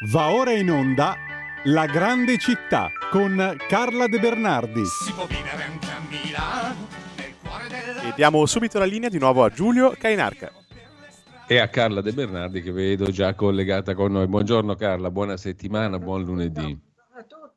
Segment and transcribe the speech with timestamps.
[0.00, 1.16] Va ora in onda
[1.64, 4.84] La grande città con Carla De Bernardi.
[4.84, 8.02] Si può vivere anche a Milano, nel cuore della...
[8.02, 10.52] E diamo subito la linea di nuovo a Giulio Cainarca.
[11.46, 14.26] E a Carla De Bernardi che vedo già collegata con noi.
[14.26, 16.78] Buongiorno Carla, buona settimana, buon lunedì.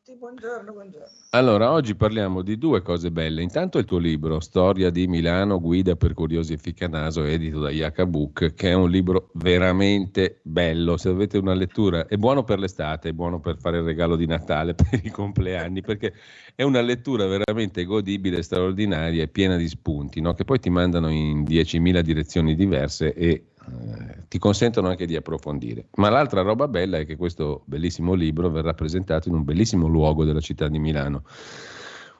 [0.09, 1.07] Tutti, buongiorno, buongiorno.
[1.31, 3.41] Allora, oggi parliamo di due cose belle.
[3.41, 8.05] Intanto il tuo libro, Storia di Milano, guida per curiosi e ficcanaso, edito da Iaca
[8.05, 10.97] Book, che è un libro veramente bello.
[10.97, 14.25] Se avete una lettura, è buono per l'estate, è buono per fare il regalo di
[14.25, 16.13] Natale, per i compleanni, perché
[16.55, 20.33] è una lettura veramente godibile, straordinaria e piena di spunti, no?
[20.33, 25.85] che poi ti mandano in 10.000 direzioni diverse e eh, ti consentono anche di approfondire.
[25.95, 30.23] Ma l'altra roba bella è che questo bellissimo libro verrà presentato in un bellissimo luogo
[30.23, 31.23] della città di Milano.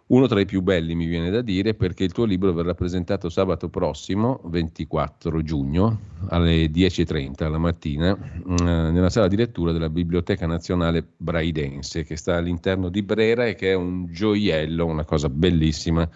[0.10, 3.30] Uno tra i più belli mi viene da dire perché il tuo libro verrà presentato
[3.30, 6.00] sabato prossimo, 24 giugno,
[6.30, 12.38] alle 10.30 la mattina, eh, nella sala di lettura della Biblioteca Nazionale Braidense, che sta
[12.38, 16.10] all'interno di Brera e che è un gioiello, una cosa bellissima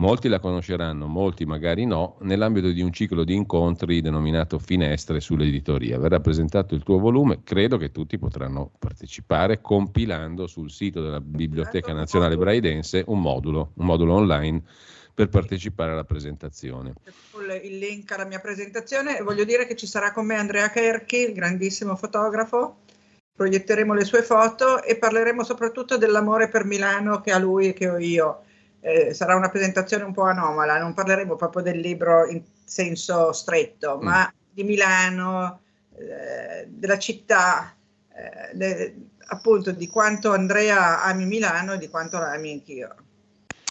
[0.00, 5.98] Molti la conosceranno, molti magari no, nell'ambito di un ciclo di incontri denominato Finestre sull'editoria.
[5.98, 11.92] Verrà presentato il tuo volume, credo che tutti potranno partecipare compilando sul sito della Biblioteca
[11.92, 14.62] Nazionale Braidense un modulo, un modulo online
[15.12, 16.92] per partecipare alla presentazione.
[17.64, 21.32] Il link alla mia presentazione, voglio dire che ci sarà con me Andrea Kerchi, il
[21.32, 22.82] grandissimo fotografo,
[23.34, 27.88] proietteremo le sue foto e parleremo soprattutto dell'amore per Milano che ha lui e che
[27.88, 28.42] ho io
[28.80, 33.98] eh, sarà una presentazione un po' anomala, non parleremo proprio del libro in senso stretto,
[33.98, 34.02] mm.
[34.02, 35.60] ma di Milano,
[35.96, 37.74] eh, della città,
[38.14, 42.94] eh, de, appunto di quanto Andrea ami Milano e di quanto la ami anch'io.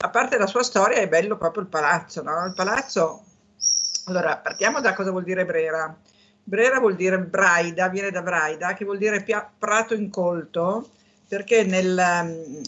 [0.00, 2.46] a parte la sua storia è bello proprio il palazzo, no?
[2.46, 3.24] Il palazzo,
[4.04, 5.92] allora partiamo da cosa vuol dire Brera.
[6.44, 10.90] Brera vuol dire Braida, viene da Braida, che vuol dire pia- prato incolto,
[11.26, 11.94] perché nel,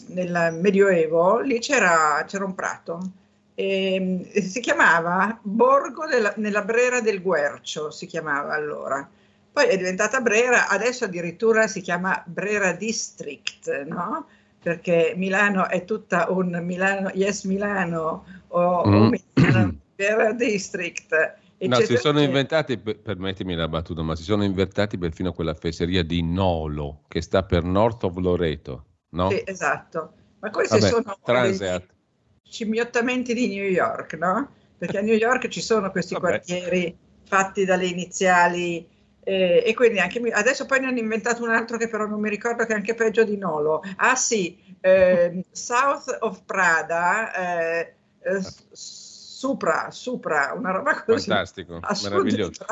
[0.07, 3.11] nel Medioevo lì c'era, c'era un prato.
[3.55, 9.09] E, si chiamava Borgo della, nella Brera del Guercio, si chiamava allora
[9.53, 14.27] poi è diventata Brera, adesso addirittura si chiama Brera District, no?
[14.61, 18.93] Perché Milano è tutta un Milano, yes Milano o, mm.
[18.93, 21.39] o Milano, Brera District.
[21.57, 26.23] No, si sono inventati, permettimi la battuta, ma si sono inventati perfino quella fesseria di
[26.23, 29.29] Nolo, che sta per North of Loreto, no?
[29.29, 30.13] Sì, esatto.
[30.39, 31.85] Ma questi Vabbè, sono Transeat.
[32.41, 34.49] scimmiottamenti di New York, no?
[34.77, 36.25] Perché a New York ci sono questi Vabbè.
[36.25, 38.87] quartieri fatti dalle iniziali
[39.23, 42.29] eh, e quindi anche adesso poi ne hanno inventato un altro che però non mi
[42.29, 43.83] ricordo che è anche peggio di Nolo.
[43.97, 51.27] Ah sì, eh, South of Prada, eh, eh Supra, Supra, una roba così.
[51.27, 52.65] Fantastico, meraviglioso.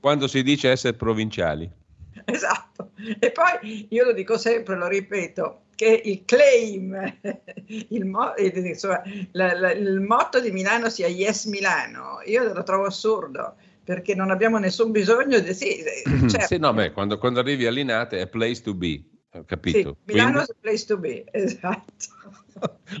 [0.00, 1.70] Quando si dice essere provinciali.
[2.24, 2.90] Esatto.
[3.20, 7.18] E poi io lo dico sempre, lo ripeto, che il claim,
[7.88, 9.02] il, mo- insomma,
[9.32, 13.54] la, la, il motto di Milano sia Yes Milano, io lo trovo assurdo
[13.88, 15.54] perché non abbiamo nessun bisogno di...
[15.54, 15.82] Sì,
[16.28, 16.46] certo.
[16.46, 19.02] sì no, beh, quando, quando, arrivi a Linate è place to be,
[19.46, 19.96] capito?
[20.04, 20.50] Sì, Milano Quindi...
[20.50, 22.04] è place to be, esatto.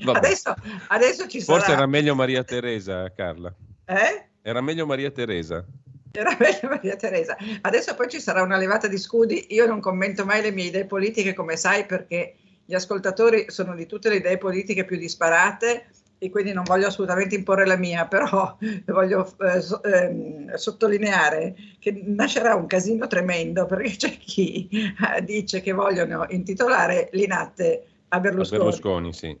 [0.06, 0.54] adesso,
[0.86, 1.58] adesso, ci sarà...
[1.58, 3.54] Forse era meglio Maria Teresa, Carla.
[3.84, 4.28] Eh?
[4.40, 5.62] Era meglio Maria Teresa.
[6.10, 7.36] Era meglio Maria Teresa.
[7.60, 9.48] Adesso poi ci sarà una levata di scudi.
[9.50, 13.84] Io non commento mai le mie idee politiche, come sai, perché gli ascoltatori sono di
[13.84, 18.56] tutte le idee politiche più disparate e quindi non voglio assolutamente imporre la mia, però
[18.86, 25.60] voglio eh, so, eh, sottolineare che nascerà un casino tremendo perché c'è chi eh, dice
[25.60, 28.60] che vogliono intitolare l'Inatte a Berlusconi.
[28.60, 29.38] A Berlusconi sì.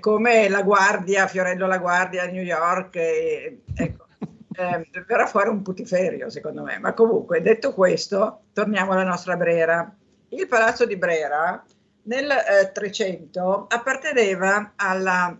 [0.00, 2.96] come La Guardia, Fiorello La Guardia a New York.
[2.96, 4.06] Ecco.
[4.54, 9.94] eh, verrà fuori un putiferio secondo me, ma comunque detto questo, torniamo alla nostra Brera.
[10.28, 11.62] Il palazzo di Brera
[12.04, 15.36] nel eh, 300 apparteneva alla,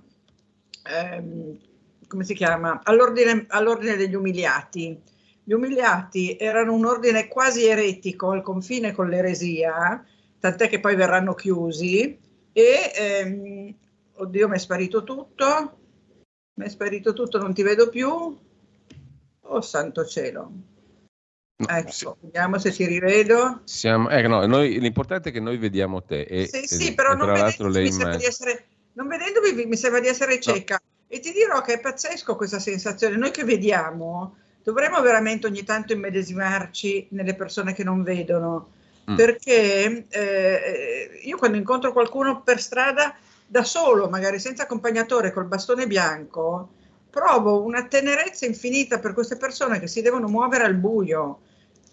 [0.84, 1.58] ehm,
[2.06, 5.00] come si chiama, all'ordine, all'ordine degli umiliati.
[5.44, 10.04] Gli umiliati erano un ordine quasi eretico al confine con l'eresia,
[10.38, 12.18] tant'è che poi verranno chiusi
[12.52, 13.74] e ehm,
[14.14, 15.78] oddio mi è sparito tutto,
[16.54, 18.38] mi è sparito tutto, non ti vedo più.
[19.44, 20.52] Oh santo cielo.
[21.56, 22.08] Ecco, sì.
[22.20, 23.60] vediamo se ti rivedo.
[23.64, 26.22] Siamo, eh, no, noi, l'importante è che noi vediamo te.
[26.22, 29.76] E, sì, sì, e, però e non, vedendomi, mi sembra di essere, non vedendomi mi
[29.76, 30.80] sembra di essere cieca.
[30.80, 30.90] No.
[31.08, 33.16] E ti dirò che è pazzesco questa sensazione.
[33.16, 38.70] Noi che vediamo dovremmo veramente ogni tanto immedesimarci nelle persone che non vedono.
[39.10, 39.16] Mm.
[39.16, 43.14] Perché eh, io quando incontro qualcuno per strada
[43.46, 46.70] da solo, magari senza accompagnatore, col bastone bianco,
[47.10, 51.40] provo una tenerezza infinita per queste persone che si devono muovere al buio.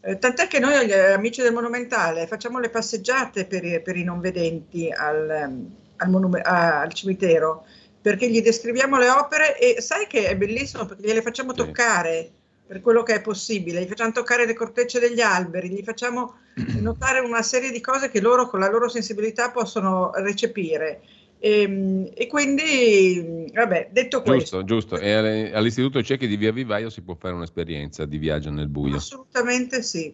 [0.02, 4.04] Eh, tant'è che noi, gli amici del Monumentale, facciamo le passeggiate per i, per i
[4.04, 5.68] non vedenti al,
[6.00, 7.66] al, monum- al, cimitero,
[8.02, 12.32] perché gli descriviamo le opere e sai che è bellissimo perché gliele facciamo toccare
[12.66, 16.36] per quello che è possibile, gli facciamo toccare le cortecce degli alberi, gli facciamo
[16.80, 21.02] notare una serie di cose che loro con la loro sensibilità possono recepire.
[21.40, 24.64] E, ehm, e, quindi, vabbè, detto questo.
[24.64, 25.00] Giusto, giusto.
[25.00, 28.98] E all'Istituto Ciechi di Via Vivaio si può fare un'esperienza di viaggio nel buio.
[28.98, 30.14] Assolutamente sì.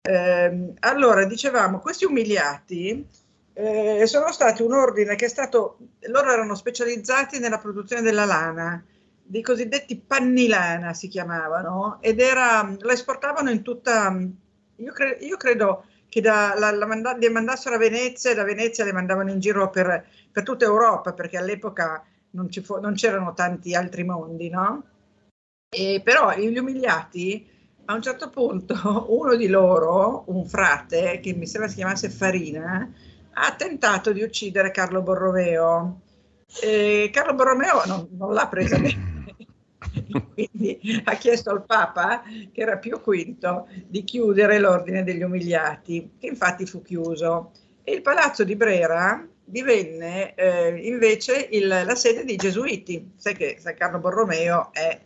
[0.00, 3.04] Eh, allora, dicevamo, questi umiliati
[3.58, 5.78] eh, sono stati un ordine che è stato,
[6.08, 8.84] loro erano specializzati nella produzione della lana,
[9.22, 14.16] dei cosiddetti pannilana si chiamavano, ed era, la esportavano in tutta,
[14.76, 18.44] io, cre, io credo che da, la, la manda, le mandassero a Venezia e da
[18.44, 20.06] Venezia le mandavano in giro per
[20.38, 24.84] per tutta Europa, perché all'epoca non, fu, non c'erano tanti altri mondi, no?
[25.68, 27.44] E però gli umiliati,
[27.86, 32.88] a un certo punto, uno di loro, un frate, che mi sembra si chiamasse Farina,
[33.40, 36.00] ha tentato di uccidere Carlo Borromeo.
[36.62, 39.16] E Carlo Borromeo non, non l'ha presa bene.
[40.34, 46.26] Quindi ha chiesto al Papa, che era Pio V, di chiudere l'ordine degli umiliati, che
[46.26, 47.52] infatti fu chiuso.
[47.84, 53.12] E il palazzo di Brera divenne eh, invece il, la sede dei Gesuiti.
[53.16, 54.98] Sai che San Carlo Borromeo è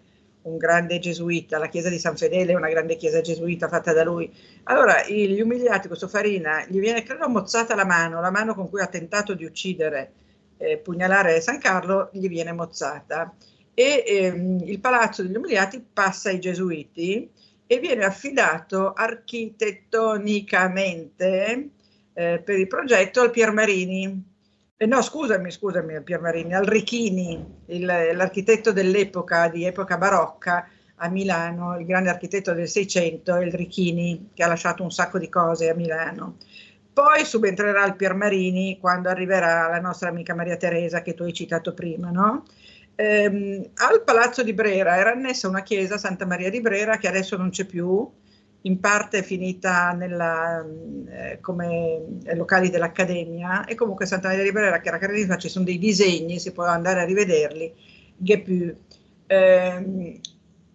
[0.43, 4.05] un grande gesuita, la chiesa di San Fedele è una grande chiesa gesuita fatta da
[4.05, 4.33] lui.
[4.65, 8.81] Allora, gli umiliati, questo Farina, gli viene credo mozzata la mano, la mano con cui
[8.81, 10.13] ha tentato di uccidere,
[10.57, 13.35] eh, pugnalare San Carlo, gli viene mozzata.
[13.75, 17.31] E ehm, il palazzo degli umiliati passa ai gesuiti
[17.67, 21.71] e viene affidato architettonicamente
[22.13, 24.32] eh, per il progetto al Pier Marini,
[24.83, 31.79] eh, no, scusami, scusami Piermarini, al Richini, il, l'architetto dell'epoca, di epoca barocca a Milano,
[31.79, 35.75] il grande architetto del Seicento, il Richini, che ha lasciato un sacco di cose a
[35.75, 36.37] Milano.
[36.93, 41.75] Poi subentrerà il Piermarini quando arriverà la nostra amica Maria Teresa, che tu hai citato
[41.75, 42.45] prima, no?
[42.97, 47.37] Ehm, al Palazzo di Brera era annessa una chiesa, Santa Maria di Brera, che adesso
[47.37, 48.11] non c'è più,
[48.63, 50.65] in parte finita nella,
[51.09, 55.65] eh, come locali dell'Accademia e comunque Santa Maria di Brera che era caratterizzata, ci sono
[55.65, 57.73] dei disegni, si può andare a rivederli,
[58.17, 58.77] Gepu.
[59.27, 60.21] Eh,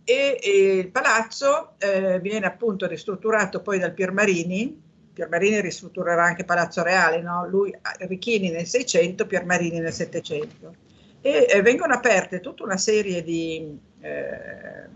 [0.04, 4.82] e, e, il palazzo eh, viene appunto ristrutturato poi dal Piermarini,
[5.14, 7.48] Piermarini ristrutturerà anche Palazzo Reale, no?
[7.48, 10.76] lui Richini nel 600, Piermarini nel 700
[11.22, 14.88] e vengono aperte tutta una serie di eh,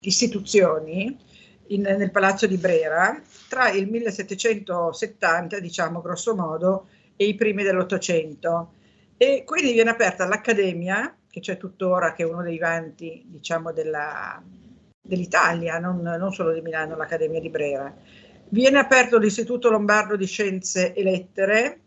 [0.00, 1.16] istituzioni
[1.70, 8.74] in, nel palazzo di Brera tra il 1770, diciamo grosso modo, e i primi dell'Ottocento.
[9.16, 14.42] E quindi viene aperta l'Accademia, che c'è tuttora, che è uno dei vanti, diciamo, della,
[15.00, 17.94] dell'Italia, non, non solo di Milano, l'Accademia di Brera.
[18.48, 21.80] Viene aperto l'Istituto Lombardo di Scienze e Lettere,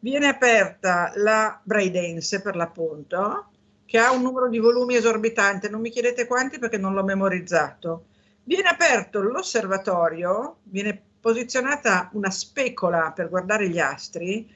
[0.00, 3.50] viene aperta la Braidense per l'appunto,
[3.84, 8.04] che ha un numero di volumi esorbitante, non mi chiedete quanti perché non l'ho memorizzato.
[8.48, 14.50] Viene aperto l'osservatorio, viene posizionata una specola per guardare gli astri,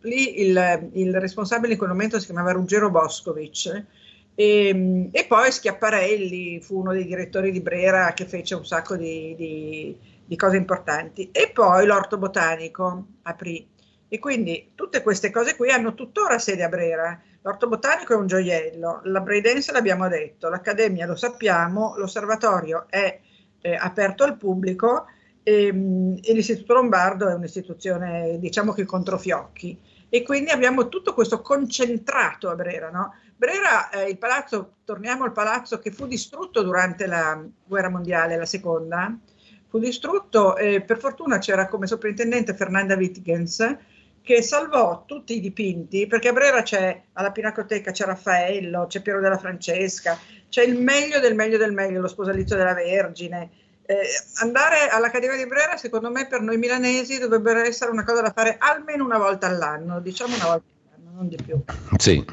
[0.00, 3.84] lì il, il responsabile in quel momento si chiamava Ruggero Boscovic
[4.34, 9.36] e, e, poi Schiaparelli fu uno dei direttori di Brera che fece un sacco di,
[9.36, 11.30] di, di cose importanti.
[11.30, 13.64] E poi l'orto botanico aprì.
[14.08, 17.22] E quindi tutte queste cose qui hanno tuttora sede a Brera.
[17.42, 23.20] L'orto botanico è un gioiello, la Braidense l'abbiamo detto, l'Accademia lo sappiamo, l'osservatorio è
[23.60, 25.06] eh, aperto al pubblico
[25.42, 29.78] e, ehm, e, l'Istituto Lombardo è un'istituzione, diciamo che controfiocchi.
[30.08, 33.14] E quindi abbiamo tutto questo concentrato a Brera, no?
[33.36, 38.46] Brera, eh, il palazzo, torniamo al palazzo che fu distrutto durante la guerra mondiale, la
[38.46, 39.14] seconda,
[39.68, 43.76] fu distrutto, eh, per fortuna c'era come soprintendente Fernanda Wittgens,
[44.26, 49.20] che salvò tutti i dipinti, perché a Brera c'è alla Pinacoteca c'è Raffaello, c'è Piero
[49.20, 50.18] della Francesca,
[50.48, 53.50] c'è il meglio del meglio del meglio, lo sposalizio della Vergine.
[53.86, 54.00] Eh,
[54.40, 58.56] andare all'Accademia di Brera, secondo me, per noi milanesi dovrebbe essere una cosa da fare
[58.58, 61.62] almeno una volta all'anno, diciamo una volta all'anno, non di più.
[61.96, 62.24] Sì.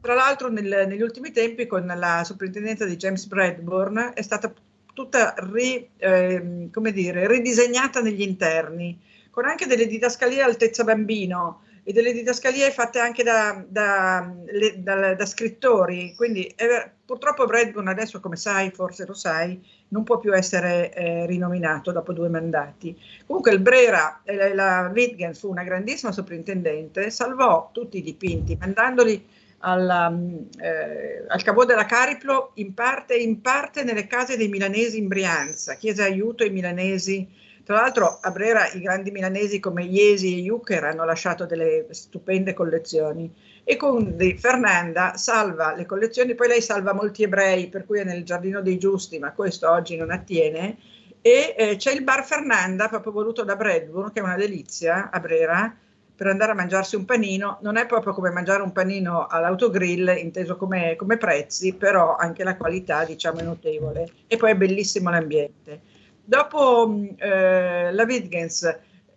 [0.00, 4.52] Tra l'altro, nel, negli ultimi tempi, con la soprintendenza di James Bradburn, è stata
[4.94, 8.96] tutta ri, eh, come dire, ridisegnata negli interni
[9.36, 14.32] con anche delle didascalie altezza bambino e delle didascalie fatte anche da, da,
[14.78, 16.14] da, da scrittori.
[16.16, 21.26] Quindi eh, purtroppo Bradburn adesso, come sai, forse lo sai, non può più essere eh,
[21.26, 22.98] rinominato dopo due mandati.
[23.26, 29.22] Comunque il Brera, eh, la Wittgens fu una grandissima soprintendente, salvò tutti i dipinti mandandoli
[29.58, 30.18] alla,
[30.62, 35.74] eh, al Cavo della Cariplo in parte, in parte nelle case dei milanesi in Brianza,
[35.74, 40.84] chiese aiuto ai milanesi tra l'altro a Brera i grandi milanesi come Iesi e Jucker
[40.84, 43.28] hanno lasciato delle stupende collezioni.
[43.64, 48.22] E con Fernanda salva le collezioni, poi lei salva molti ebrei, per cui è nel
[48.22, 50.76] Giardino dei Giusti, ma questo oggi non attiene,
[51.20, 55.18] e eh, c'è il bar Fernanda, proprio voluto da Bradburn, che è una delizia a
[55.18, 55.76] Brera,
[56.14, 60.56] per andare a mangiarsi un panino, non è proprio come mangiare un panino all'autogrill, inteso
[60.56, 64.08] come, come prezzi, però anche la qualità diciamo è notevole.
[64.28, 65.94] E poi è bellissimo l'ambiente.
[66.26, 68.62] Dopo mm, eh, la Wittgens,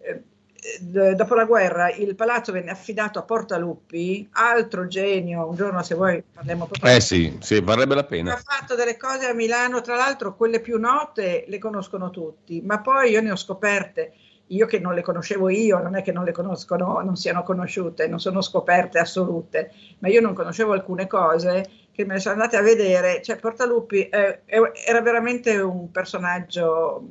[0.01, 5.95] eh, dopo la guerra, il palazzo venne affidato a Portaluppi, altro genio, un giorno se
[5.95, 6.95] vuoi parliamo proprio.
[6.95, 8.33] Eh sì, sì, varrebbe la pena.
[8.33, 12.79] Ha fatto delle cose a Milano, tra l'altro quelle più note le conoscono tutti, ma
[12.79, 14.13] poi io ne ho scoperte
[14.49, 18.07] io che non le conoscevo io, non è che non le conoscono, non siano conosciute,
[18.07, 22.55] non sono scoperte assolute, ma io non conoscevo alcune cose che me ne sono andate
[22.55, 27.05] a vedere, cioè Portaluppi eh, era veramente un personaggio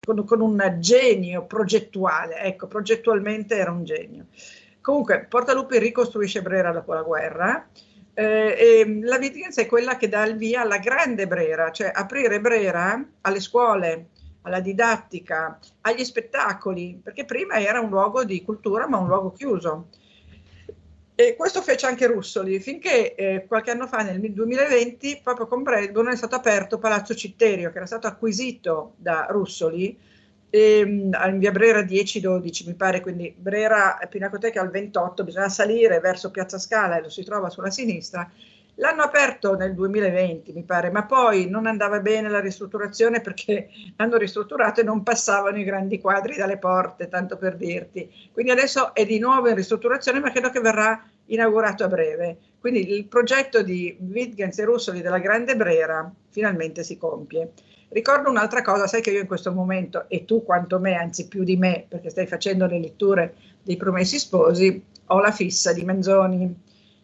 [0.00, 4.28] con, con, un genio progettuale, ecco, progettualmente era un genio.
[4.80, 7.68] Comunque, Portaluppi ricostruisce Brera dopo la guerra.
[8.14, 12.40] Eh, e la Wittgens è quella che dà il via alla grande Brera, cioè aprire
[12.40, 14.08] Brera alle scuole,
[14.42, 19.88] alla didattica, agli spettacoli, perché prima era un luogo di cultura ma un luogo chiuso.
[21.22, 26.10] E questo fece anche Russoli, finché eh, qualche anno fa, nel 2020, proprio con Bradburn
[26.10, 29.96] è stato aperto Palazzo Citterio, che era stato acquisito da Russoli
[30.50, 36.32] ehm, in via Brera 10-12, mi pare, quindi Brera Pinacoteca al 28, bisogna salire verso
[36.32, 38.28] Piazza Scala e lo si trova sulla sinistra.
[38.76, 44.16] L'hanno aperto nel 2020, mi pare, ma poi non andava bene la ristrutturazione perché hanno
[44.16, 48.10] ristrutturato e non passavano i grandi quadri dalle porte, tanto per dirti.
[48.32, 52.38] Quindi adesso è di nuovo in ristrutturazione, ma credo che verrà inaugurato a breve.
[52.58, 57.52] Quindi il progetto di Wittgens e Russoli della Grande Brera finalmente si compie.
[57.88, 61.44] Ricordo un'altra cosa, sai che io in questo momento, e tu quanto me, anzi più
[61.44, 66.54] di me, perché stai facendo le letture dei Promessi Sposi, ho la fissa di Menzoni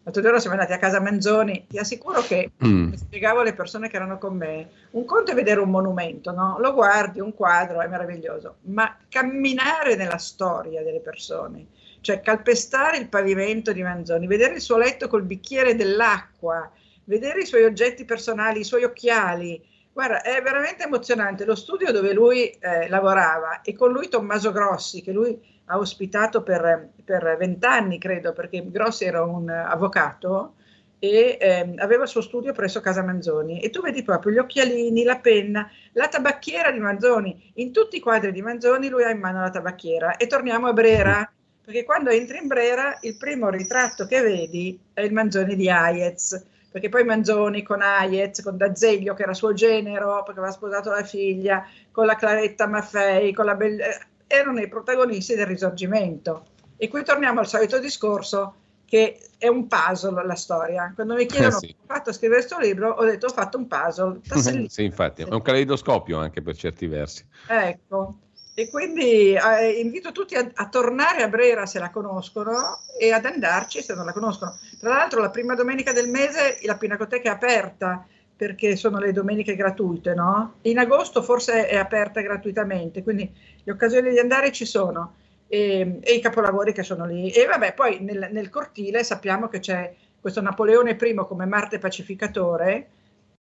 [0.08, 2.94] L'altro giorno siamo andati a casa Manzoni, ti assicuro che, mm.
[2.94, 6.56] spiegavo alle persone che erano con me, un conto è vedere un monumento, no?
[6.58, 11.66] lo guardi, un quadro, è meraviglioso, ma camminare nella storia delle persone,
[12.00, 16.72] cioè calpestare il pavimento di Manzoni, vedere il suo letto col bicchiere dell'acqua,
[17.04, 19.62] vedere i suoi oggetti personali, i suoi occhiali,
[19.92, 21.44] guarda, è veramente emozionante.
[21.44, 25.38] Lo studio dove lui eh, lavorava e con lui Tommaso Grossi, che lui
[25.68, 26.92] ha ospitato per
[27.38, 30.54] vent'anni, credo, perché Grossi era un avvocato
[30.98, 35.04] e eh, aveva il suo studio presso Casa Manzoni e tu vedi proprio gli occhialini,
[35.04, 37.52] la penna, la tabacchiera di Manzoni.
[37.54, 40.16] In tutti i quadri di Manzoni lui ha in mano la tabacchiera.
[40.16, 41.30] E torniamo a Brera,
[41.64, 46.44] perché quando entri in Brera il primo ritratto che vedi è il Manzoni di Hayez,
[46.70, 51.04] perché poi Manzoni con Hayez, con D'Azeglio che era suo genero, perché aveva sposato la
[51.04, 53.82] figlia, con la Claretta Maffei, con la Bell-
[54.28, 56.44] erano i protagonisti del risorgimento.
[56.76, 58.54] E qui torniamo al solito discorso
[58.84, 60.92] che è un puzzle la storia.
[60.94, 61.74] Quando mi chiedono eh sì.
[61.74, 64.20] come ho fatto a scrivere questo libro, ho detto ho fatto un puzzle.
[64.68, 67.26] sì, infatti, è un caleidoscopio anche per certi versi.
[67.48, 68.18] Ecco,
[68.54, 73.24] e quindi eh, invito tutti a, a, tornare a Brera se la conoscono e ad
[73.24, 74.58] andarci se non la conoscono.
[74.80, 78.06] Tra l'altro la prima domenica del mese la Pinacoteca è aperta
[78.38, 80.54] perché sono le domeniche gratuite, no?
[80.62, 83.28] In agosto forse è aperta gratuitamente, quindi
[83.64, 85.16] le occasioni di andare ci sono
[85.48, 87.32] e, e i capolavori che sono lì.
[87.32, 92.90] E vabbè, poi nel, nel cortile sappiamo che c'è questo Napoleone I come Marte pacificatore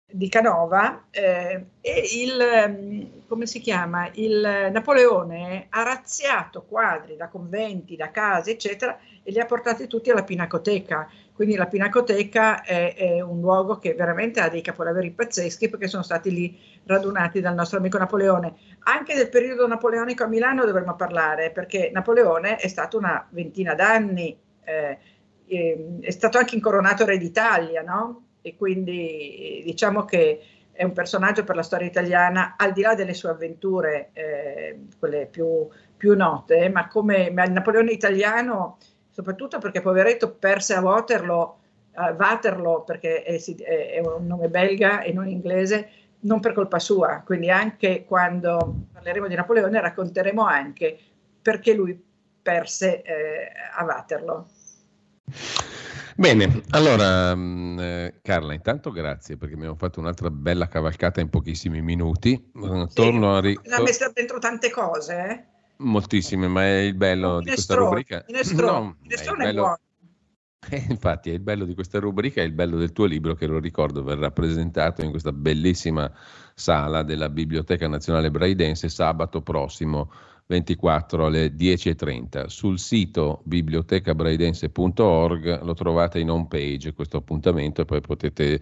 [0.10, 7.28] di Canova eh, e il, mm, come si chiama, il Napoleone ha razziato quadri da
[7.28, 11.08] conventi, da case, eccetera, e li ha portati tutti alla Pinacoteca.
[11.38, 16.02] Quindi la Pinacoteca è, è un luogo che veramente ha dei capolavori pazzeschi perché sono
[16.02, 18.56] stati lì radunati dal nostro amico Napoleone.
[18.86, 24.36] Anche del periodo napoleonico a Milano dovremmo parlare perché Napoleone è stato una ventina d'anni,
[24.64, 24.98] eh,
[25.46, 28.24] eh, è stato anche incoronato re d'Italia, no?
[28.42, 30.42] e quindi diciamo che
[30.72, 35.28] è un personaggio per la storia italiana, al di là delle sue avventure, eh, quelle
[35.28, 38.80] più, più, note, ma come ma Napoleone italiano,
[39.18, 41.58] soprattutto perché poveretto perse a Waterloo,
[41.96, 47.24] uh, Waterloo perché è, è, un nome belga e non inglese, non per colpa sua,
[47.26, 50.96] quindi anche quando parleremo di Napoleone racconteremo anche
[51.42, 52.00] perché lui
[52.44, 54.46] perse eh, a Waterloo.
[56.16, 61.82] Bene, allora mm, eh, Carla, intanto grazie perché abbiamo fatto un'altra bella cavalcata in pochissimi
[61.82, 62.52] minuti.
[62.56, 63.40] Mm, sì, torno a...
[63.40, 65.16] Ri- ha messo dentro tante cose.
[65.16, 65.57] Eh?
[65.78, 68.24] Moltissime, ma è il bello di questa rubrica.
[68.28, 69.80] Minestrone, no, minestrone è, è buono.
[70.70, 73.46] Eh, infatti è il bello di questa rubrica, è il bello del tuo libro che
[73.46, 76.12] lo ricordo verrà presentato in questa bellissima
[76.56, 80.12] sala della Biblioteca Nazionale Braidense sabato prossimo
[80.48, 82.48] 24 alle 10.30.
[82.48, 88.62] Sul sito bibliotecabraidense.org lo trovate in home page questo appuntamento e poi potete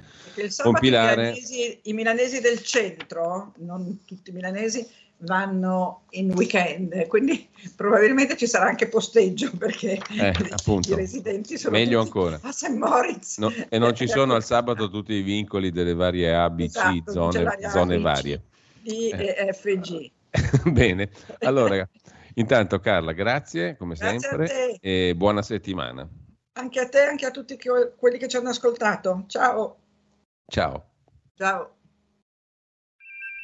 [0.62, 1.30] compilare.
[1.30, 4.86] I milanesi, I milanesi del centro, non tutti i milanesi,
[5.20, 10.34] vanno in weekend, quindi probabilmente ci sarà anche posteggio perché eh,
[10.88, 12.40] i residenti sono meglio ancora.
[12.42, 12.70] a St.
[12.70, 13.38] Moritz.
[13.38, 17.58] No, e non ci sono al sabato tutti i vincoli delle varie ABC, esatto, zone,
[17.70, 18.42] zone varie.
[18.82, 20.12] D e F G.
[20.70, 21.88] Bene, allora,
[22.36, 26.08] intanto Carla, grazie come grazie sempre e buona settimana.
[26.58, 27.58] Anche a te e anche a tutti
[27.98, 29.26] quelli che ci hanno ascoltato.
[29.28, 29.78] Ciao.
[30.48, 30.92] Ciao.
[31.36, 31.75] Ciao.